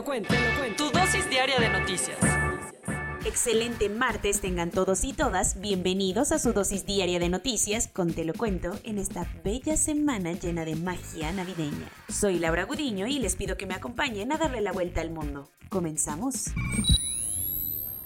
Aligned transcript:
Lo 0.00 0.04
cuento. 0.04 0.34
Tu 0.78 0.90
dosis 0.90 1.28
diaria 1.28 1.58
de 1.58 1.68
noticias. 1.68 2.16
Excelente 3.26 3.90
martes 3.90 4.40
tengan 4.40 4.70
todos 4.70 5.04
y 5.04 5.12
todas. 5.12 5.60
Bienvenidos 5.60 6.32
a 6.32 6.38
su 6.38 6.54
dosis 6.54 6.86
diaria 6.86 7.18
de 7.18 7.28
noticias 7.28 7.86
con 7.86 8.14
Te 8.14 8.24
lo 8.24 8.32
cuento 8.32 8.72
en 8.84 8.96
esta 8.96 9.30
bella 9.44 9.76
semana 9.76 10.32
llena 10.32 10.64
de 10.64 10.74
magia 10.74 11.32
navideña. 11.32 11.86
Soy 12.08 12.38
Laura 12.38 12.64
Gudiño 12.64 13.06
y 13.08 13.18
les 13.18 13.36
pido 13.36 13.58
que 13.58 13.66
me 13.66 13.74
acompañen 13.74 14.32
a 14.32 14.38
darle 14.38 14.62
la 14.62 14.72
vuelta 14.72 15.02
al 15.02 15.10
mundo. 15.10 15.50
Comenzamos 15.68 16.46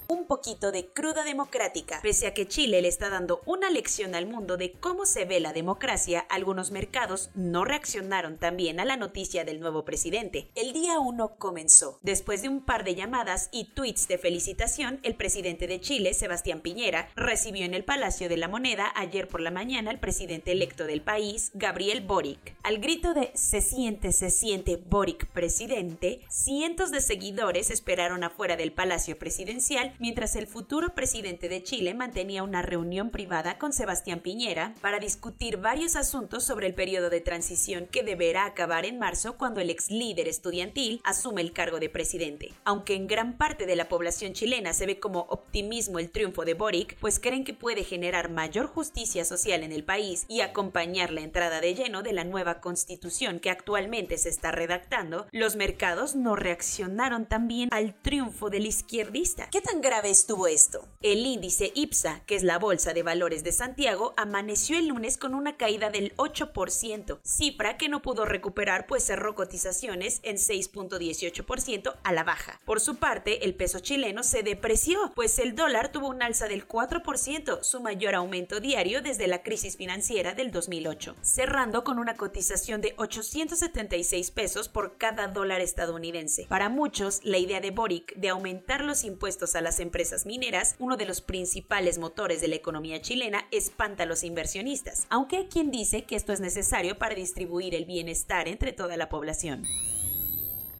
un 0.07 0.25
poquito 0.25 0.71
de 0.71 0.87
cruda 0.87 1.23
democrática. 1.23 1.99
Pese 2.01 2.27
a 2.27 2.33
que 2.33 2.47
Chile 2.47 2.81
le 2.81 2.87
está 2.87 3.09
dando 3.09 3.41
una 3.45 3.69
lección 3.69 4.15
al 4.15 4.25
mundo 4.25 4.57
de 4.57 4.73
cómo 4.73 5.05
se 5.05 5.25
ve 5.25 5.39
la 5.39 5.53
democracia, 5.53 6.19
algunos 6.29 6.71
mercados 6.71 7.29
no 7.35 7.65
reaccionaron 7.65 8.37
también 8.37 8.79
a 8.79 8.85
la 8.85 8.97
noticia 8.97 9.45
del 9.45 9.59
nuevo 9.59 9.85
presidente. 9.85 10.49
El 10.55 10.73
día 10.73 10.99
1 10.99 11.35
comenzó. 11.37 11.99
Después 12.01 12.41
de 12.41 12.49
un 12.49 12.61
par 12.61 12.83
de 12.83 12.95
llamadas 12.95 13.49
y 13.51 13.65
tweets 13.65 14.07
de 14.07 14.17
felicitación, 14.17 14.99
el 15.03 15.15
presidente 15.15 15.67
de 15.67 15.79
Chile, 15.79 16.13
Sebastián 16.13 16.61
Piñera, 16.61 17.09
recibió 17.15 17.65
en 17.65 17.73
el 17.73 17.83
Palacio 17.83 18.29
de 18.29 18.37
la 18.37 18.47
Moneda 18.47 18.91
ayer 18.95 19.27
por 19.27 19.41
la 19.41 19.51
mañana 19.51 19.91
al 19.91 19.99
presidente 19.99 20.51
electo 20.51 20.85
del 20.85 21.01
país, 21.01 21.51
Gabriel 21.53 22.01
Boric. 22.01 22.55
Al 22.63 22.79
grito 22.79 23.13
de 23.13 23.31
se 23.33 23.61
siente, 23.61 24.11
se 24.11 24.29
siente 24.29 24.77
Boric 24.77 25.27
presidente, 25.27 26.21
cientos 26.29 26.91
de 26.91 27.01
seguidores 27.01 27.71
esperaron 27.71 28.23
afuera 28.23 28.55
del 28.55 28.71
Palacio 28.71 29.17
Presidencial 29.17 29.94
mientras 29.99 30.35
el 30.35 30.47
futuro 30.47 30.93
presidente 30.95 31.49
de 31.49 31.63
Chile 31.63 31.93
mantenía 31.93 32.43
una 32.43 32.61
reunión 32.61 33.09
privada 33.09 33.57
con 33.57 33.73
Sebastián 33.73 34.19
Piñera 34.19 34.73
para 34.81 34.99
discutir 34.99 35.57
varios 35.57 35.95
asuntos 35.95 36.43
sobre 36.43 36.67
el 36.67 36.73
periodo 36.73 37.09
de 37.09 37.21
transición 37.21 37.87
que 37.87 38.03
deberá 38.03 38.45
acabar 38.45 38.85
en 38.85 38.99
marzo 38.99 39.37
cuando 39.37 39.61
el 39.61 39.69
ex 39.69 39.89
líder 39.89 40.27
estudiantil 40.27 41.01
asume 41.03 41.41
el 41.41 41.53
cargo 41.53 41.79
de 41.79 41.89
presidente. 41.89 42.53
Aunque 42.63 42.95
en 42.95 43.07
gran 43.07 43.37
parte 43.37 43.65
de 43.65 43.75
la 43.75 43.89
población 43.89 44.33
chilena 44.33 44.73
se 44.73 44.85
ve 44.85 44.99
como 44.99 45.21
optimismo 45.29 45.99
el 45.99 46.11
triunfo 46.11 46.45
de 46.45 46.53
Boric, 46.53 46.97
pues 46.99 47.19
creen 47.19 47.43
que 47.43 47.53
puede 47.53 47.83
generar 47.83 48.29
mayor 48.29 48.67
justicia 48.67 49.25
social 49.25 49.63
en 49.63 49.71
el 49.71 49.83
país 49.83 50.25
y 50.27 50.41
acompañar 50.41 51.11
la 51.11 51.21
entrada 51.21 51.61
de 51.61 51.73
lleno 51.73 52.03
de 52.03 52.13
la 52.13 52.23
nueva 52.23 52.61
constitución 52.61 53.39
que 53.39 53.49
actualmente 53.49 54.17
se 54.17 54.29
está 54.29 54.51
redactando, 54.51 55.27
los 55.31 55.55
mercados 55.55 56.15
no 56.15 56.35
reaccionaron 56.35 57.25
también 57.25 57.69
al 57.71 57.93
triunfo 57.93 58.49
del 58.49 58.65
izquierdista. 58.65 59.49
¿Qué 59.51 59.61
tan 59.61 59.81
grave 59.85 60.09
estuvo 60.09 60.47
esto? 60.47 60.87
El 61.03 61.23
índice 61.27 61.71
IPSA, 61.75 62.23
que 62.25 62.33
es 62.33 62.41
la 62.41 62.57
Bolsa 62.57 62.91
de 62.93 63.03
Valores 63.03 63.43
de 63.43 63.51
Santiago, 63.51 64.15
amaneció 64.17 64.79
el 64.79 64.87
lunes 64.87 65.15
con 65.15 65.35
una 65.35 65.57
caída 65.57 65.91
del 65.91 66.15
8%, 66.15 67.19
cifra 67.21 67.77
que 67.77 67.87
no 67.87 68.01
pudo 68.01 68.25
recuperar 68.25 68.87
pues 68.87 69.03
cerró 69.03 69.35
cotizaciones 69.35 70.21
en 70.23 70.37
6.18% 70.37 71.97
a 72.03 72.13
la 72.13 72.23
baja. 72.23 72.59
Por 72.65 72.79
su 72.81 72.95
parte, 72.95 73.45
el 73.45 73.53
peso 73.53 73.79
chileno 73.79 74.23
se 74.23 74.41
depreció, 74.41 75.11
pues 75.13 75.37
el 75.37 75.53
dólar 75.53 75.91
tuvo 75.91 76.07
un 76.07 76.23
alza 76.23 76.47
del 76.47 76.67
4%, 76.67 77.61
su 77.61 77.79
mayor 77.79 78.15
aumento 78.15 78.59
diario 78.59 79.03
desde 79.03 79.27
la 79.27 79.43
crisis 79.43 79.77
financiera 79.77 80.33
del 80.33 80.49
2008, 80.49 81.15
cerrando 81.21 81.83
con 81.83 81.99
una 81.99 82.15
cotización 82.15 82.81
de 82.81 82.95
876 82.97 84.31
pesos 84.31 84.67
por 84.67 84.97
cada 84.97 85.27
dólar 85.27 85.61
estadounidense. 85.61 86.47
Para 86.49 86.69
muchos, 86.69 87.19
la 87.23 87.37
idea 87.37 87.61
de 87.61 87.69
Boric 87.69 88.15
de 88.15 88.29
aumentar 88.29 88.83
los 88.83 89.03
impuestos 89.03 89.53
a 89.53 89.61
las 89.61 89.74
empresas 89.79 90.25
mineras, 90.25 90.75
uno 90.79 90.97
de 90.97 91.05
los 91.05 91.21
principales 91.21 91.97
motores 91.97 92.41
de 92.41 92.47
la 92.47 92.55
economía 92.55 93.01
chilena, 93.01 93.47
espanta 93.51 94.03
a 94.03 94.05
los 94.05 94.23
inversionistas, 94.23 95.07
aunque 95.09 95.37
hay 95.37 95.45
quien 95.47 95.71
dice 95.71 96.03
que 96.03 96.15
esto 96.15 96.33
es 96.33 96.39
necesario 96.39 96.97
para 96.97 97.15
distribuir 97.15 97.75
el 97.75 97.85
bienestar 97.85 98.47
entre 98.47 98.73
toda 98.73 98.97
la 98.97 99.09
población. 99.09 99.65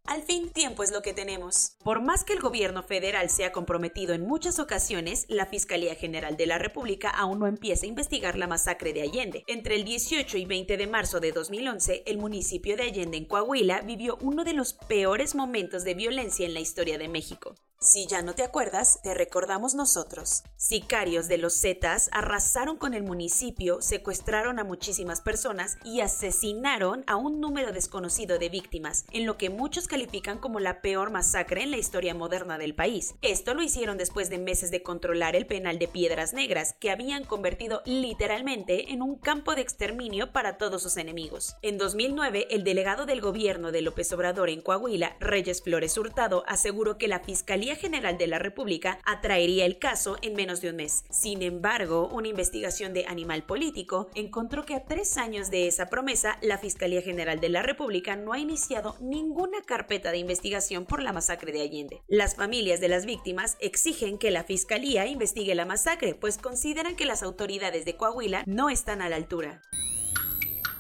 Al 0.07 0.22
fin, 0.22 0.51
tiempo 0.51 0.84
es 0.84 0.91
lo 0.91 1.01
que 1.01 1.13
tenemos. 1.13 1.78
Por 1.84 2.00
más 2.00 2.23
que 2.23 2.34
el 2.34 2.39
gobierno 2.39 2.84
federal 2.84 3.31
se 3.31 3.44
ha 3.44 3.51
comprometido 3.51 4.13
en 4.13 4.22
muchas 4.22 4.59
ocasiones, 4.59 5.25
la 5.29 5.47
Fiscalía 5.47 5.95
General 5.95 6.38
de 6.38 6.45
la 6.45 6.59
República 6.59 7.09
aún 7.09 7.39
no 7.39 7.47
empieza 7.47 7.85
a 7.85 7.89
investigar 7.89 8.38
la 8.38 8.45
masacre 8.45 8.94
de 8.94 9.01
Allende. 9.01 9.44
Entre 9.47 9.75
el 9.75 9.84
18 9.84 10.38
y 10.38 10.45
20 10.45 10.78
de 10.78 10.85
marzo 10.85 11.19
de 11.19 11.31
2011, 11.31 12.03
el 12.05 12.19
municipio 12.19 12.78
de 12.78 12.84
Allende 12.84 13.17
en 13.17 13.25
Coahuila 13.25 13.81
vivió 13.81 14.19
uno 14.22 14.44
de 14.44 14.53
los 14.53 14.73
peores 14.73 15.34
momentos 15.34 15.84
de 15.84 15.95
violencia 15.95 16.45
en 16.45 16.53
la 16.53 16.59
historia 16.59 17.00
de 17.00 17.07
México. 17.07 17.55
Si 17.79 18.07
ya 18.07 18.21
no 18.21 18.33
te 18.33 18.43
acuerdas, 18.43 18.99
te 19.03 19.13
recordamos 19.13 19.75
nosotros. 19.75 20.43
Sicarios 20.57 21.27
de 21.27 21.37
los 21.37 21.59
Zetas 21.59 22.09
arrasaron 22.11 22.77
con 22.77 22.93
el 22.93 23.03
municipio, 23.03 23.81
secuestraron 23.81 24.57
a 24.57 24.63
muchísimas 24.63 25.21
personas 25.21 25.77
y 25.83 26.01
asesinaron 26.01 27.03
a 27.05 27.15
un 27.15 27.39
número 27.39 27.71
desconocido 27.71 28.39
de 28.39 28.49
víctimas, 28.49 29.05
en 29.11 29.27
lo 29.27 29.37
que 29.37 29.51
muchos 29.51 29.87
califican 29.87 30.39
como 30.39 30.59
la 30.59 30.81
peor 30.81 31.11
masacre 31.11 31.61
en 31.61 31.71
la 31.71 31.77
historia 31.77 32.15
moderna 32.15 32.57
del 32.57 32.73
país. 32.73 33.13
Esto 33.21 33.53
lo 33.53 33.61
hicieron 33.61 33.97
después 33.97 34.29
de 34.29 34.39
meses 34.39 34.71
de 34.71 34.81
controlar 34.81 35.35
el 35.35 35.45
penal 35.45 35.77
de 35.77 35.87
Piedras 35.87 36.33
Negras, 36.33 36.75
que 36.79 36.89
habían 36.89 37.23
convertido 37.23 37.83
literalmente 37.85 38.93
en 38.93 39.03
un 39.03 39.15
campo 39.15 39.53
de 39.53 39.61
exterminio 39.61 40.31
para 40.31 40.57
todos 40.57 40.81
sus 40.81 40.97
enemigos. 40.97 41.55
En 41.61 41.77
2009, 41.77 42.47
el 42.49 42.63
delegado 42.63 43.05
del 43.05 43.21
gobierno 43.21 43.71
de 43.71 43.81
López 43.81 44.11
Obrador 44.13 44.49
en 44.49 44.61
Coahuila, 44.61 45.17
Reyes 45.19 45.61
Flores 45.61 45.97
Hurtado, 45.97 46.43
aseguró 46.47 46.97
que 46.97 47.07
la 47.07 47.19
Fiscalía 47.19 47.64
General 47.73 48.19
de 48.19 48.27
la 48.27 48.37
República 48.37 48.99
atraería 49.03 49.65
el 49.65 49.79
caso 49.79 50.17
en 50.21 50.35
menos 50.35 50.61
de 50.61 50.69
un 50.69 50.75
mes. 50.75 51.05
Sin 51.09 51.41
embargo, 51.41 52.07
una 52.11 52.27
investigación 52.27 52.93
de 52.93 53.07
Animal 53.07 53.43
Político 53.47 54.09
encontró 54.13 54.63
que 54.63 54.75
a 54.75 54.85
tres 54.85 55.17
años 55.17 55.49
de 55.49 55.65
esa 55.65 55.87
promesa, 55.87 56.37
la 56.43 56.59
Fiscalía 56.59 57.01
General 57.01 57.39
de 57.39 57.49
la 57.49 57.63
República 57.63 58.15
no 58.15 58.33
ha 58.33 58.37
iniciado 58.37 58.95
ninguna 59.01 59.63
carpeta 59.63 60.11
de 60.11 60.19
investigación 60.19 60.85
por 60.85 61.01
la 61.01 61.13
masacre 61.13 61.51
de 61.51 61.63
Allende. 61.63 62.03
Las 62.07 62.35
familias 62.35 62.79
de 62.79 62.89
las 62.89 63.07
víctimas 63.07 63.57
exigen 63.59 64.19
que 64.19 64.29
la 64.29 64.43
Fiscalía 64.43 65.07
investigue 65.07 65.55
la 65.55 65.65
masacre, 65.65 66.13
pues 66.13 66.37
consideran 66.37 66.95
que 66.95 67.05
las 67.05 67.23
autoridades 67.23 67.85
de 67.85 67.95
Coahuila 67.95 68.43
no 68.45 68.69
están 68.69 69.01
a 69.01 69.09
la 69.09 69.15
altura. 69.15 69.61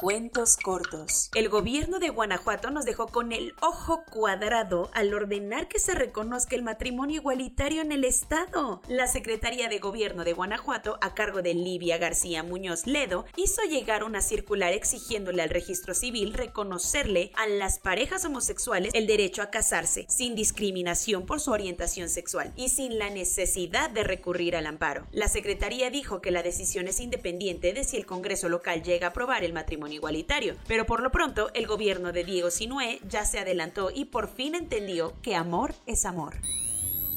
Cuentos 0.05 0.55
cortos. 0.57 1.31
El 1.33 1.49
gobierno 1.49 1.97
de 1.97 2.09
Guanajuato 2.09 2.69
nos 2.69 2.85
dejó 2.85 3.07
con 3.07 3.31
el 3.31 3.55
ojo 3.59 4.03
cuadrado 4.11 4.91
al 4.93 5.11
ordenar 5.11 5.67
que 5.67 5.79
se 5.79 5.95
reconozca 5.95 6.55
el 6.55 6.61
matrimonio 6.61 7.21
igualitario 7.21 7.81
en 7.81 7.91
el 7.91 8.03
Estado. 8.03 8.83
La 8.87 9.07
Secretaría 9.07 9.67
de 9.67 9.79
Gobierno 9.79 10.23
de 10.23 10.33
Guanajuato, 10.33 10.99
a 11.01 11.15
cargo 11.15 11.41
de 11.41 11.55
Livia 11.55 11.97
García 11.97 12.43
Muñoz 12.43 12.85
Ledo, 12.85 13.25
hizo 13.35 13.63
llegar 13.63 14.03
una 14.03 14.21
circular 14.21 14.73
exigiéndole 14.73 15.41
al 15.41 15.49
registro 15.49 15.95
civil 15.95 16.35
reconocerle 16.35 17.31
a 17.35 17.47
las 17.47 17.79
parejas 17.79 18.25
homosexuales 18.25 18.93
el 18.93 19.07
derecho 19.07 19.41
a 19.41 19.49
casarse 19.49 20.05
sin 20.07 20.35
discriminación 20.35 21.25
por 21.25 21.39
su 21.39 21.49
orientación 21.49 22.09
sexual 22.09 22.53
y 22.55 22.69
sin 22.69 22.99
la 22.99 23.09
necesidad 23.09 23.89
de 23.89 24.03
recurrir 24.03 24.55
al 24.55 24.67
amparo. 24.67 25.07
La 25.11 25.29
Secretaría 25.29 25.89
dijo 25.89 26.21
que 26.21 26.29
la 26.29 26.43
decisión 26.43 26.87
es 26.87 26.99
independiente 26.99 27.73
de 27.73 27.83
si 27.83 27.97
el 27.97 28.05
Congreso 28.05 28.49
local 28.49 28.83
llega 28.83 29.07
a 29.07 29.09
aprobar 29.09 29.43
el 29.43 29.53
matrimonio 29.53 29.94
igualitario. 29.95 30.55
Pero 30.67 30.85
por 30.85 31.01
lo 31.01 31.11
pronto, 31.11 31.49
el 31.53 31.67
gobierno 31.67 32.11
de 32.11 32.23
Diego 32.23 32.51
Sinué 32.51 32.99
ya 33.07 33.25
se 33.25 33.39
adelantó 33.39 33.89
y 33.93 34.05
por 34.05 34.27
fin 34.27 34.55
entendió 34.55 35.13
que 35.21 35.35
amor 35.35 35.73
es 35.85 36.05
amor. 36.05 36.35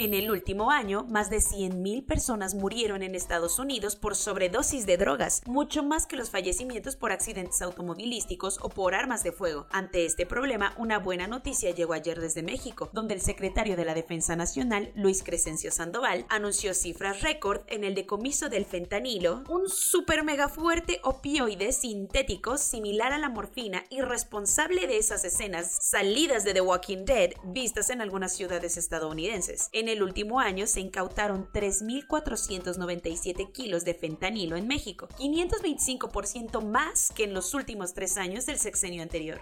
En 0.01 0.15
el 0.15 0.31
último 0.31 0.71
año, 0.71 1.05
más 1.11 1.29
de 1.29 1.39
100.000 1.39 2.07
personas 2.07 2.55
murieron 2.55 3.03
en 3.03 3.17
Estados 3.17 3.59
Unidos 3.59 3.97
por 3.97 4.15
sobredosis 4.15 4.87
de 4.87 4.97
drogas, 4.97 5.43
mucho 5.45 5.83
más 5.83 6.07
que 6.07 6.15
los 6.15 6.31
fallecimientos 6.31 6.95
por 6.95 7.11
accidentes 7.11 7.61
automovilísticos 7.63 8.61
o 8.63 8.69
por 8.69 8.95
armas 8.95 9.25
de 9.25 9.33
fuego. 9.33 9.67
Ante 9.73 10.05
este 10.05 10.25
problema, 10.25 10.73
una 10.79 11.01
buena 11.01 11.27
noticia 11.27 11.73
llegó 11.73 11.95
ayer 11.95 12.21
desde 12.21 12.45
México, 12.45 12.91
donde 12.93 13.15
el 13.15 13.21
secretario 13.21 13.75
de 13.75 13.85
la 13.85 13.95
Defensa 13.95 14.37
Nacional, 14.37 14.93
Luis 14.95 15.25
Crescencio 15.25 15.73
Sandoval, 15.73 16.27
anunció 16.29 16.75
cifras 16.75 17.23
récord 17.23 17.63
en 17.67 17.83
el 17.83 17.97
decomiso 17.97 18.49
del 18.49 18.67
fentanilo, 18.67 19.43
un 19.49 19.69
super 19.69 20.23
mega 20.23 20.49
fuerte 20.49 21.01
opioide 21.03 21.73
sintético 21.73 22.57
similar 22.57 23.13
a 23.13 23.19
la 23.19 23.31
morfina 23.31 23.85
y 23.91 24.03
responsable 24.03 24.87
de 24.87 24.99
esas 24.99 25.25
escenas 25.25 25.77
salidas 25.81 26.45
de 26.45 26.55
The 26.55 26.61
Walking 26.61 27.05
Dead 27.05 27.33
vistas 27.43 27.91
en 27.91 28.01
algunas 28.01 28.33
ciudades 28.33 28.77
estadounidenses. 28.77 29.69
En 29.73 29.88
En 29.89 29.93
el 29.93 30.03
último 30.03 30.39
año 30.39 30.67
se 30.67 30.83
incautaron 30.83 31.49
3.497 31.51 33.53
kilos 33.53 33.87
de 33.87 33.95
fentanilo 33.95 34.57
en 34.57 34.69
México, 34.69 35.09
525% 35.19 36.63
más 36.63 37.11
que 37.17 37.25
en 37.25 37.33
los 37.33 37.55
últimos 37.55 37.95
tres 37.95 38.19
años 38.19 38.45
del 38.45 38.59
sexenio 38.59 39.03
anterior. 39.03 39.41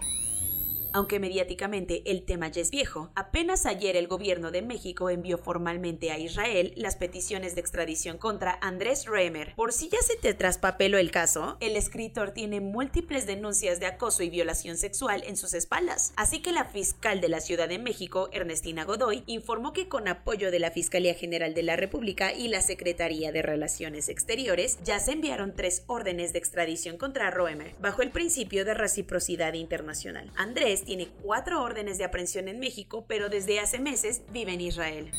Aunque 0.97 1.19
mediáticamente 1.19 2.01
el 2.09 2.23
tema 2.23 2.47
ya 2.47 2.59
es 2.59 2.71
viejo, 2.71 3.11
apenas 3.13 3.67
ayer 3.67 3.95
el 3.95 4.07
gobierno 4.07 4.49
de 4.49 4.63
México 4.63 5.11
envió 5.11 5.37
formalmente 5.37 6.09
a 6.09 6.17
Israel 6.17 6.73
las 6.75 6.95
peticiones 6.95 7.53
de 7.53 7.61
extradición 7.61 8.17
contra 8.17 8.57
Andrés 8.63 9.05
Remer. 9.05 9.53
Por 9.55 9.73
si 9.73 9.89
ya 9.89 9.99
se 10.01 10.15
te 10.15 10.33
traspapeló 10.33 10.97
el 10.97 11.11
caso, 11.11 11.57
el 11.59 11.75
escritor 11.75 12.31
tiene 12.31 12.61
múltiples 12.61 13.27
denuncias 13.27 13.79
de 13.79 13.85
acoso 13.85 14.23
y 14.23 14.31
violación 14.31 14.75
sexual 14.75 15.23
en 15.27 15.37
sus 15.37 15.53
espaldas. 15.53 16.13
Así 16.15 16.41
que 16.41 16.51
la 16.51 16.65
fiscal 16.65 17.21
de 17.21 17.29
la 17.29 17.41
Ciudad 17.41 17.69
de 17.69 17.77
México, 17.77 18.29
Ernestina 18.31 18.83
Godoy, 18.83 19.21
informó 19.27 19.73
que 19.73 19.87
con 19.87 20.07
apoyo 20.07 20.49
de 20.49 20.57
la 20.57 20.71
Fiscalía 20.71 21.13
General 21.13 21.53
de 21.53 21.61
la 21.61 21.75
República 21.75 22.33
y 22.33 22.47
la 22.47 22.61
Secretaría 22.61 23.31
de 23.31 23.43
Relaciones 23.43 24.09
Exteriores, 24.09 24.79
ya 24.83 24.99
se 24.99 25.11
enviaron 25.11 25.53
tres 25.53 25.83
órdenes 25.85 26.33
de 26.33 26.39
extradición 26.39 26.97
contra 26.97 27.29
Roemer, 27.29 27.75
bajo 27.79 28.01
el 28.01 28.09
principio 28.09 28.65
de 28.65 28.73
reciprocidad 28.73 29.53
internacional. 29.53 30.31
Andrés 30.35 30.85
tiene 30.87 31.09
cuatro 31.21 31.61
órdenes 31.61 31.97
de 31.97 32.05
aprehensión 32.05 32.47
en 32.47 32.59
México, 32.59 33.03
pero 33.09 33.27
desde 33.27 33.59
hace 33.59 33.77
meses 33.77 34.21
vive 34.31 34.53
en 34.53 34.61
Israel. 34.61 35.11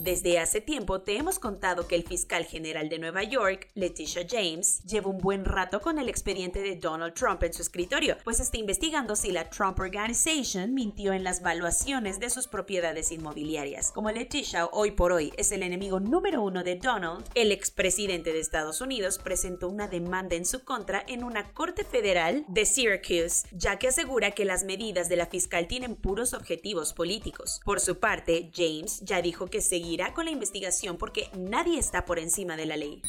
Desde 0.00 0.38
hace 0.38 0.62
tiempo 0.62 1.02
te 1.02 1.18
hemos 1.18 1.38
contado 1.38 1.86
que 1.86 1.94
el 1.94 2.04
fiscal 2.04 2.46
general 2.46 2.88
de 2.88 2.98
Nueva 2.98 3.22
York, 3.22 3.68
Letitia 3.74 4.26
James, 4.26 4.82
lleva 4.84 5.10
un 5.10 5.18
buen 5.18 5.44
rato 5.44 5.82
con 5.82 5.98
el 5.98 6.08
expediente 6.08 6.62
de 6.62 6.76
Donald 6.76 7.12
Trump 7.12 7.42
en 7.42 7.52
su 7.52 7.60
escritorio, 7.60 8.16
pues 8.24 8.40
está 8.40 8.56
investigando 8.56 9.14
si 9.14 9.30
la 9.30 9.50
Trump 9.50 9.78
Organization 9.78 10.72
mintió 10.72 11.12
en 11.12 11.22
las 11.22 11.42
valuaciones 11.42 12.18
de 12.18 12.30
sus 12.30 12.48
propiedades 12.48 13.12
inmobiliarias. 13.12 13.92
Como 13.92 14.10
Letitia 14.10 14.70
hoy 14.72 14.92
por 14.92 15.12
hoy 15.12 15.34
es 15.36 15.52
el 15.52 15.62
enemigo 15.62 16.00
número 16.00 16.40
uno 16.40 16.64
de 16.64 16.76
Donald, 16.76 17.22
el 17.34 17.52
expresidente 17.52 18.32
de 18.32 18.40
Estados 18.40 18.80
Unidos 18.80 19.18
presentó 19.18 19.68
una 19.68 19.86
demanda 19.86 20.34
en 20.34 20.46
su 20.46 20.64
contra 20.64 21.04
en 21.08 21.24
una 21.24 21.52
corte 21.52 21.84
federal 21.84 22.46
de 22.48 22.64
Syracuse, 22.64 23.46
ya 23.52 23.78
que 23.78 23.88
asegura 23.88 24.30
que 24.30 24.46
las 24.46 24.64
medidas 24.64 25.10
de 25.10 25.16
la 25.16 25.26
fiscal 25.26 25.66
tienen 25.66 25.94
puros 25.94 26.32
objetivos 26.32 26.94
políticos. 26.94 27.60
Por 27.66 27.80
su 27.80 27.98
parte, 27.98 28.50
James 28.54 29.00
ya 29.00 29.20
dijo 29.20 29.48
que 29.48 29.60
seguirá 29.60 29.89
irá 29.90 30.14
con 30.14 30.24
la 30.24 30.30
investigación 30.30 30.96
porque 30.96 31.28
nadie 31.36 31.78
está 31.78 32.04
por 32.04 32.18
encima 32.18 32.56
de 32.56 32.66
la 32.66 32.76
ley. 32.76 33.02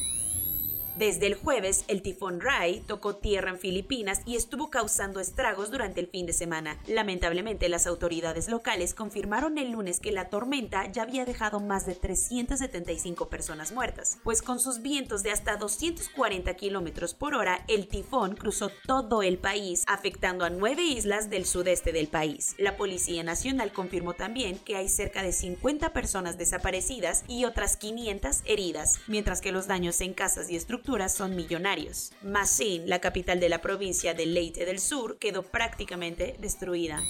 Desde 0.98 1.26
el 1.26 1.36
jueves, 1.36 1.86
el 1.88 2.02
tifón 2.02 2.42
Rai 2.42 2.82
tocó 2.82 3.16
tierra 3.16 3.52
en 3.52 3.58
Filipinas 3.58 4.22
y 4.26 4.36
estuvo 4.36 4.70
causando 4.70 5.22
estragos 5.22 5.72
durante 5.72 6.02
el 6.02 6.08
fin 6.08 6.26
de 6.26 6.34
semana. 6.34 6.78
Lamentablemente, 6.86 7.70
las 7.70 7.88
autoridades 7.88 8.50
locales 8.50 8.94
confirmaron 8.94 9.58
el 9.58 9.72
lunes 9.72 10.02
que 10.02 10.12
la 10.12 10.28
tormenta 10.28 10.92
ya 10.92 11.04
había 11.04 11.24
dejado 11.24 11.62
más 11.62 11.86
de 11.86 11.96
375 11.96 13.30
personas 13.30 13.72
muertas, 13.72 14.20
pues 14.24 14.42
con 14.42 14.60
sus 14.60 14.82
vientos 14.82 15.24
de 15.24 15.32
hasta 15.32 15.56
240 15.56 16.54
kilómetros 16.56 17.14
por 17.14 17.36
hora, 17.36 17.64
el 17.70 17.88
tifón 17.88 18.36
cruzó 18.36 18.70
todo 18.86 19.24
el 19.24 19.38
país, 19.38 19.86
afectando 19.88 20.44
a 20.44 20.50
nueve 20.50 20.84
islas 20.84 21.30
del 21.30 21.46
sudeste 21.46 21.94
del 21.94 22.10
país. 22.10 22.54
La 22.58 22.76
Policía 22.76 23.24
Nacional 23.24 23.72
confirmó 23.72 24.14
también 24.14 24.60
que 24.60 24.76
hay 24.76 24.90
cerca 24.90 25.24
de 25.24 25.32
50 25.32 25.94
personas 25.94 26.38
desaparecidas 26.38 27.24
y 27.30 27.46
otras 27.46 27.78
500 27.78 28.42
heridas, 28.46 29.00
mientras 29.08 29.40
que 29.40 29.54
los 29.54 29.68
daños 29.68 30.02
en 30.02 30.14
casas 30.14 30.50
y 30.50 30.58
estructuras 30.58 30.81
son 31.10 31.36
millonarios. 31.36 32.12
Masin, 32.24 32.90
la 32.90 33.00
capital 33.00 33.40
de 33.40 33.50
la 33.50 33.62
provincia 33.62 34.14
de 34.14 34.26
Leyte 34.26 34.66
del 34.66 34.80
Sur, 34.80 35.18
quedó 35.18 35.44
prácticamente 35.44 36.36
destruida. 36.40 37.02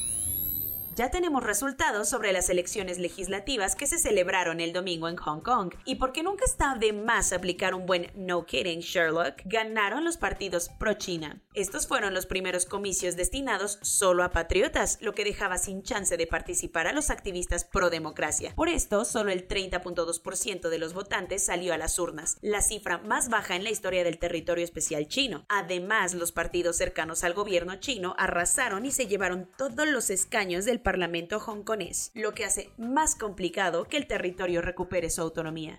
Ya 0.93 1.09
tenemos 1.09 1.41
resultados 1.41 2.09
sobre 2.09 2.33
las 2.33 2.49
elecciones 2.49 2.99
legislativas 2.99 3.77
que 3.77 3.87
se 3.87 3.97
celebraron 3.97 4.59
el 4.59 4.73
domingo 4.73 5.07
en 5.07 5.15
Hong 5.15 5.39
Kong. 5.39 5.73
Y 5.85 5.95
porque 5.95 6.21
nunca 6.21 6.43
está 6.43 6.75
de 6.75 6.91
más 6.91 7.31
aplicar 7.31 7.73
un 7.73 7.85
buen 7.85 8.11
no 8.13 8.45
kidding 8.45 8.81
Sherlock, 8.81 9.41
ganaron 9.45 10.03
los 10.03 10.17
partidos 10.17 10.69
pro-China. 10.79 11.41
Estos 11.53 11.87
fueron 11.87 12.13
los 12.13 12.25
primeros 12.25 12.65
comicios 12.65 13.15
destinados 13.15 13.79
solo 13.81 14.23
a 14.23 14.31
patriotas, 14.31 14.97
lo 14.99 15.13
que 15.13 15.23
dejaba 15.23 15.57
sin 15.57 15.81
chance 15.81 16.17
de 16.17 16.27
participar 16.27 16.87
a 16.87 16.93
los 16.93 17.09
activistas 17.09 17.63
pro-democracia. 17.63 18.53
Por 18.53 18.67
esto, 18.67 19.05
solo 19.05 19.31
el 19.31 19.47
30.2% 19.47 20.67
de 20.67 20.77
los 20.77 20.93
votantes 20.93 21.45
salió 21.45 21.73
a 21.73 21.77
las 21.77 21.99
urnas, 21.99 22.37
la 22.41 22.61
cifra 22.61 22.97
más 22.97 23.29
baja 23.29 23.55
en 23.55 23.63
la 23.63 23.69
historia 23.69 24.03
del 24.03 24.19
territorio 24.19 24.65
especial 24.65 25.07
chino. 25.07 25.45
Además, 25.47 26.13
los 26.15 26.33
partidos 26.33 26.75
cercanos 26.75 27.23
al 27.23 27.33
gobierno 27.33 27.77
chino 27.77 28.13
arrasaron 28.17 28.85
y 28.85 28.91
se 28.91 29.07
llevaron 29.07 29.49
todos 29.57 29.87
los 29.87 30.09
escaños 30.09 30.65
del 30.81 30.81
Parlamento 30.81 31.37
hongkonés, 31.37 32.09
lo 32.15 32.33
que 32.33 32.43
hace 32.43 32.71
más 32.77 33.13
complicado 33.15 33.85
que 33.85 33.97
el 33.97 34.07
territorio 34.07 34.63
recupere 34.63 35.11
su 35.11 35.21
autonomía. 35.21 35.77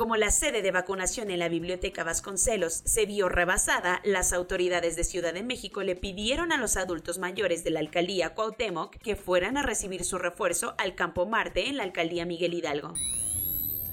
Como 0.00 0.16
la 0.16 0.30
sede 0.30 0.62
de 0.62 0.70
vacunación 0.70 1.30
en 1.30 1.40
la 1.40 1.50
Biblioteca 1.50 2.04
Vasconcelos 2.04 2.80
se 2.86 3.04
vio 3.04 3.28
rebasada, 3.28 4.00
las 4.02 4.32
autoridades 4.32 4.96
de 4.96 5.04
Ciudad 5.04 5.34
de 5.34 5.42
México 5.42 5.82
le 5.82 5.94
pidieron 5.94 6.52
a 6.52 6.56
los 6.56 6.78
adultos 6.78 7.18
mayores 7.18 7.64
de 7.64 7.70
la 7.70 7.80
alcaldía 7.80 8.32
Cuauhtémoc 8.32 8.96
que 8.96 9.14
fueran 9.14 9.58
a 9.58 9.62
recibir 9.62 10.04
su 10.04 10.16
refuerzo 10.16 10.74
al 10.78 10.94
Campo 10.94 11.26
Marte 11.26 11.68
en 11.68 11.76
la 11.76 11.82
alcaldía 11.82 12.24
Miguel 12.24 12.54
Hidalgo. 12.54 12.94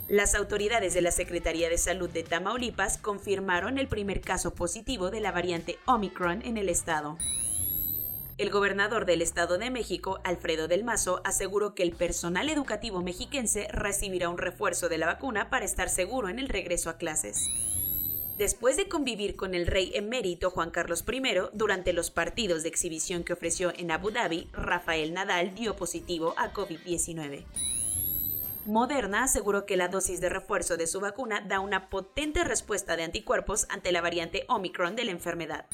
Las 0.07 0.33
autoridades 0.33 0.93
de 0.93 1.01
la 1.01 1.11
Secretaría 1.11 1.67
de 1.67 1.77
Salud 1.77 2.09
de 2.09 2.23
Tamaulipas 2.23 2.97
confirmaron 2.97 3.77
el 3.77 3.89
primer 3.89 4.21
caso 4.21 4.55
positivo 4.55 5.11
de 5.11 5.19
la 5.19 5.33
variante 5.33 5.77
Omicron 5.87 6.41
en 6.45 6.55
el 6.55 6.69
estado. 6.69 7.17
El 8.37 8.51
gobernador 8.51 9.07
del 9.07 9.23
Estado 9.23 9.57
de 9.57 9.71
México, 9.71 10.19
Alfredo 10.23 10.67
del 10.67 10.83
Mazo, 10.83 11.21
aseguró 11.23 11.73
que 11.73 11.81
el 11.81 11.93
personal 11.93 12.49
educativo 12.49 13.01
mexiquense 13.01 13.67
recibirá 13.71 14.29
un 14.29 14.37
refuerzo 14.37 14.89
de 14.89 14.99
la 14.99 15.07
vacuna 15.07 15.49
para 15.49 15.65
estar 15.65 15.89
seguro 15.89 16.29
en 16.29 16.37
el 16.37 16.47
regreso 16.47 16.91
a 16.91 16.97
clases. 16.97 17.49
Después 18.37 18.77
de 18.77 18.87
convivir 18.87 19.35
con 19.35 19.55
el 19.55 19.65
rey 19.65 19.91
emérito 19.95 20.51
Juan 20.51 20.69
Carlos 20.69 21.03
I 21.11 21.21
durante 21.53 21.93
los 21.93 22.11
partidos 22.11 22.61
de 22.61 22.69
exhibición 22.69 23.23
que 23.23 23.33
ofreció 23.33 23.73
en 23.75 23.89
Abu 23.89 24.11
Dhabi, 24.11 24.47
Rafael 24.53 25.15
Nadal 25.15 25.55
dio 25.55 25.75
positivo 25.75 26.35
a 26.37 26.53
COVID-19. 26.53 27.43
Moderna 28.67 29.23
aseguró 29.23 29.65
que 29.65 29.77
la 29.77 29.87
dosis 29.87 30.21
de 30.21 30.29
refuerzo 30.29 30.77
de 30.77 30.85
su 30.85 30.99
vacuna 30.99 31.41
da 31.41 31.59
una 31.59 31.89
potente 31.89 32.43
respuesta 32.43 32.95
de 32.95 33.03
anticuerpos 33.03 33.65
ante 33.69 33.91
la 33.91 34.01
variante 34.01 34.45
Omicron 34.47 34.95
de 34.95 35.05
la 35.05 35.11
enfermedad. 35.11 35.65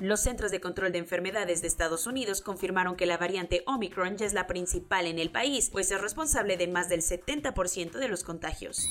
Los 0.00 0.20
Centros 0.20 0.50
de 0.50 0.62
Control 0.62 0.92
de 0.92 0.98
Enfermedades 0.98 1.60
de 1.60 1.68
Estados 1.68 2.06
Unidos 2.06 2.40
confirmaron 2.40 2.96
que 2.96 3.04
la 3.04 3.18
variante 3.18 3.62
Omicron 3.66 4.16
ya 4.16 4.24
es 4.24 4.32
la 4.32 4.46
principal 4.46 5.06
en 5.06 5.18
el 5.18 5.30
país, 5.30 5.68
pues 5.70 5.90
es 5.90 6.00
responsable 6.00 6.56
de 6.56 6.68
más 6.68 6.88
del 6.88 7.02
70% 7.02 7.92
de 7.92 8.08
los 8.08 8.24
contagios. 8.24 8.88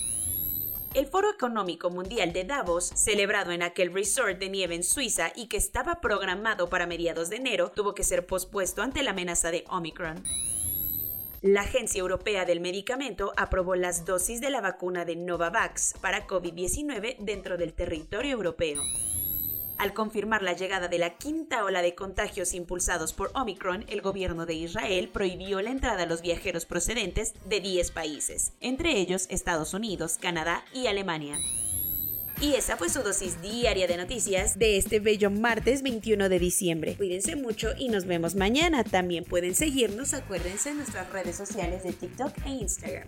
El 0.93 1.07
Foro 1.07 1.31
Económico 1.31 1.89
Mundial 1.89 2.31
de 2.31 2.43
Davos, 2.43 2.91
celebrado 2.93 3.51
en 3.51 3.63
aquel 3.63 3.91
resort 3.91 4.37
de 4.37 4.49
nieve 4.49 4.75
en 4.75 4.83
Suiza 4.83 5.31
y 5.35 5.47
que 5.47 5.57
estaba 5.57 5.99
programado 5.99 6.69
para 6.69 6.85
mediados 6.85 7.31
de 7.31 7.37
enero, 7.37 7.71
tuvo 7.71 7.95
que 7.95 8.03
ser 8.03 8.27
pospuesto 8.27 8.83
ante 8.83 9.01
la 9.01 9.09
amenaza 9.09 9.49
de 9.49 9.65
Omicron. 9.67 10.23
La 11.41 11.61
Agencia 11.61 12.01
Europea 12.01 12.45
del 12.45 12.59
Medicamento 12.59 13.33
aprobó 13.35 13.73
las 13.73 14.05
dosis 14.05 14.41
de 14.41 14.51
la 14.51 14.61
vacuna 14.61 15.05
de 15.05 15.15
Novavax 15.15 15.95
para 16.01 16.27
COVID-19 16.27 17.17
dentro 17.17 17.57
del 17.57 17.73
territorio 17.73 18.33
europeo. 18.33 18.83
Al 19.79 19.93
confirmar 19.93 20.41
la 20.41 20.51
llegada 20.51 20.89
de 20.89 21.00
la 21.00 21.15
quinta 21.15 21.63
ola 21.63 21.81
de 21.81 21.95
contagios 21.95 22.53
impulsados 22.53 23.13
por 23.13 23.31
Omicron, 23.33 23.86
el 23.88 24.01
gobierno 24.01 24.45
de 24.45 24.53
Israel 24.53 25.07
prohibió 25.07 25.62
la 25.62 25.71
entrada 25.71 26.03
a 26.03 26.05
los 26.05 26.21
viajeros 26.21 26.65
procedentes 26.65 27.33
de 27.45 27.62
10 27.62 27.91
países, 27.91 28.51
entre 28.59 28.98
ellos 29.00 29.27
Estados 29.29 29.74
Unidos, 29.74 30.17
Canadá 30.19 30.65
y 30.74 30.88
Alemania. 30.88 31.38
Y 32.41 32.55
esa 32.55 32.75
fue 32.75 32.89
su 32.89 33.03
dosis 33.03 33.41
diaria 33.41 33.88
de 33.88 33.95
noticias 33.95 34.59
de 34.59 34.75
este 34.75 35.00
bello 35.00 35.31
martes 35.31 35.81
21 35.81 36.27
de 36.27 36.39
diciembre. 36.39 36.98
Cuídense 36.98 37.38
mucho 37.38 37.69
y 37.77 37.88
nos 37.88 38.03
vemos 38.03 38.36
mañana. 38.36 38.83
También 38.83 39.24
pueden 39.24 39.55
seguirnos, 39.55 40.13
acuérdense, 40.13 40.71
en 40.71 40.77
nuestras 40.77 41.09
redes 41.09 41.38
sociales 41.38 41.83
de 41.83 41.93
TikTok 41.93 42.33
e 42.45 42.50
Instagram. 42.50 43.07